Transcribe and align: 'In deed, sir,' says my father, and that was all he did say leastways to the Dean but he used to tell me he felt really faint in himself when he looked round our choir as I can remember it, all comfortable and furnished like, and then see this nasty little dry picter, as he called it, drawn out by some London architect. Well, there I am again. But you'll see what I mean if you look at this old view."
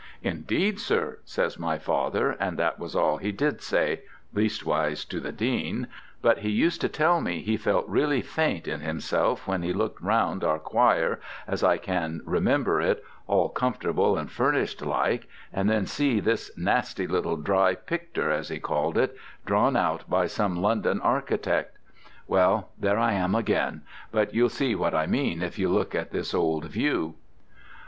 'In 0.23 0.41
deed, 0.41 0.79
sir,' 0.79 1.19
says 1.25 1.59
my 1.59 1.77
father, 1.77 2.31
and 2.39 2.57
that 2.57 2.79
was 2.79 2.95
all 2.95 3.17
he 3.17 3.31
did 3.31 3.61
say 3.61 4.01
leastways 4.33 5.05
to 5.05 5.19
the 5.19 5.31
Dean 5.31 5.85
but 6.23 6.39
he 6.39 6.49
used 6.49 6.81
to 6.81 6.89
tell 6.89 7.21
me 7.21 7.41
he 7.43 7.55
felt 7.55 7.87
really 7.87 8.23
faint 8.23 8.67
in 8.67 8.79
himself 8.81 9.47
when 9.47 9.61
he 9.61 9.71
looked 9.73 10.01
round 10.01 10.43
our 10.43 10.57
choir 10.57 11.19
as 11.45 11.63
I 11.63 11.77
can 11.77 12.21
remember 12.25 12.81
it, 12.81 13.05
all 13.27 13.47
comfortable 13.49 14.17
and 14.17 14.31
furnished 14.31 14.83
like, 14.83 15.27
and 15.53 15.69
then 15.69 15.85
see 15.85 16.19
this 16.19 16.49
nasty 16.57 17.05
little 17.05 17.37
dry 17.37 17.75
picter, 17.75 18.31
as 18.31 18.49
he 18.49 18.59
called 18.59 18.97
it, 18.97 19.15
drawn 19.45 19.75
out 19.77 20.09
by 20.09 20.25
some 20.25 20.63
London 20.63 20.99
architect. 20.99 21.77
Well, 22.27 22.69
there 22.75 22.97
I 22.97 23.13
am 23.13 23.35
again. 23.35 23.83
But 24.11 24.33
you'll 24.33 24.49
see 24.49 24.73
what 24.73 24.95
I 24.95 25.05
mean 25.05 25.43
if 25.43 25.59
you 25.59 25.69
look 25.69 25.93
at 25.93 26.09
this 26.09 26.33
old 26.33 26.65
view." 26.71 27.17